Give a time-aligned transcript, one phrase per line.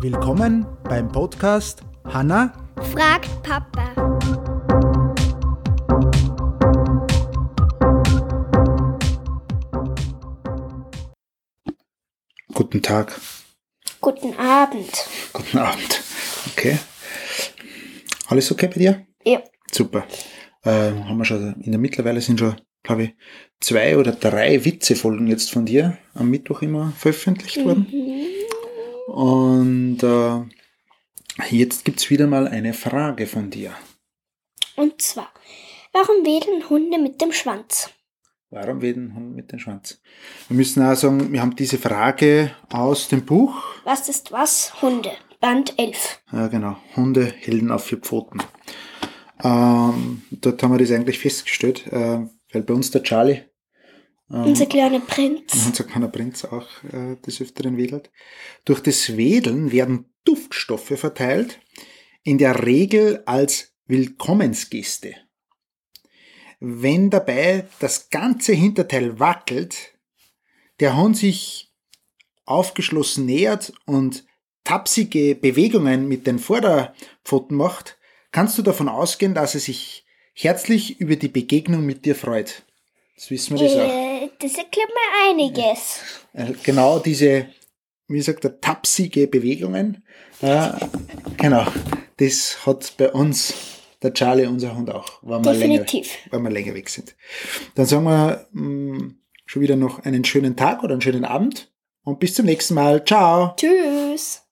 [0.00, 2.52] Willkommen beim Podcast Hanna
[2.92, 4.18] fragt Papa.
[12.54, 13.20] Guten Tag.
[14.00, 15.08] Guten Abend.
[15.32, 16.00] Guten Abend.
[16.52, 16.78] Okay.
[18.28, 19.06] Alles okay bei dir?
[19.24, 19.42] Ja.
[19.72, 20.06] Super.
[20.64, 22.54] Ähm, haben wir schon, in der mittlerweile sind schon,
[22.84, 23.14] glaube ich,
[23.58, 27.86] zwei oder drei Witzefolgen jetzt von dir am Mittwoch immer veröffentlicht worden.
[29.08, 30.40] Und äh,
[31.48, 33.72] jetzt gibt's wieder mal eine Frage von dir.
[34.76, 35.32] Und zwar,
[35.94, 37.88] warum wedeln Hunde mit dem Schwanz?
[38.50, 40.02] Warum wedeln Hunde mit dem Schwanz?
[40.48, 43.54] Wir müssen auch sagen, wir haben diese Frage aus dem Buch.
[43.84, 44.82] Was ist was?
[44.82, 45.12] Hunde.
[45.40, 46.20] Band 11.
[46.30, 46.76] Ja, genau.
[46.94, 48.42] Hunde, Helden auf vier Pfoten.
[49.42, 53.40] Ähm, dort haben wir das eigentlich festgestellt, äh, weil bei uns der Charlie,
[54.30, 55.66] ähm, Unser kleiner Prinz.
[55.66, 58.10] unser kleiner Prinz auch äh, des Öfteren wedelt.
[58.64, 61.58] Durch das Wedeln werden Duftstoffe verteilt,
[62.22, 65.14] in der Regel als Willkommensgeste.
[66.60, 69.94] Wenn dabei das ganze Hinterteil wackelt,
[70.80, 71.72] der Hund sich
[72.44, 74.24] aufgeschlossen nähert und
[74.64, 77.96] tapsige Bewegungen mit den Vorderpfoten macht,
[78.32, 80.04] kannst du davon ausgehen, dass er sich
[80.34, 82.64] herzlich über die Begegnung mit dir freut.
[83.16, 84.07] Das wissen wir das auch.
[84.38, 86.00] Das erklärt mir einiges.
[86.32, 87.46] Äh, Genau diese,
[88.08, 90.04] wie sagt er, tapsige Bewegungen.
[90.40, 90.70] Äh,
[91.36, 91.66] genau,
[92.18, 93.54] das hat bei uns
[94.02, 96.16] der Charlie, unser Hund auch, wenn wir, länger, Definitiv.
[96.30, 97.16] wenn wir länger weg sind.
[97.74, 99.14] Dann sagen wir mh,
[99.46, 101.72] schon wieder noch einen schönen Tag oder einen schönen Abend
[102.04, 103.04] und bis zum nächsten Mal.
[103.04, 103.54] Ciao!
[103.56, 104.42] Tschüss.